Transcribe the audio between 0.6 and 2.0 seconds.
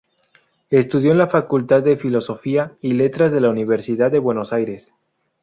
Estudió en la Facultad de